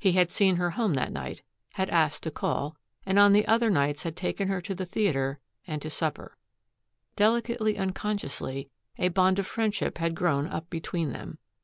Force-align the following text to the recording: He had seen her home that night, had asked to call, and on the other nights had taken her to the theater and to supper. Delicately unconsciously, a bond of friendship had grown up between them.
He 0.00 0.14
had 0.14 0.32
seen 0.32 0.56
her 0.56 0.70
home 0.70 0.94
that 0.94 1.12
night, 1.12 1.42
had 1.74 1.88
asked 1.90 2.24
to 2.24 2.32
call, 2.32 2.76
and 3.06 3.20
on 3.20 3.32
the 3.32 3.46
other 3.46 3.70
nights 3.70 4.02
had 4.02 4.16
taken 4.16 4.48
her 4.48 4.60
to 4.60 4.74
the 4.74 4.84
theater 4.84 5.38
and 5.64 5.80
to 5.80 5.88
supper. 5.88 6.36
Delicately 7.14 7.78
unconsciously, 7.78 8.68
a 8.98 9.10
bond 9.10 9.38
of 9.38 9.46
friendship 9.46 9.98
had 9.98 10.16
grown 10.16 10.48
up 10.48 10.70
between 10.70 11.12
them. 11.12 11.38